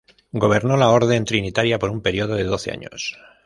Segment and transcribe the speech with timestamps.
[0.31, 3.19] Gobernó la Orden Trinitaria por un período de doce años.